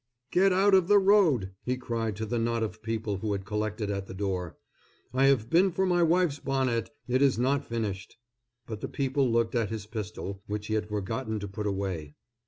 [0.31, 3.91] "Get out of the road!" he cried to the knot of people who had collected
[3.91, 4.57] at the door.
[5.13, 8.17] "I have been for my wife's bonnet; it is not finished."
[8.65, 12.15] But the people looked at his pistol, which he had forgotten to put away.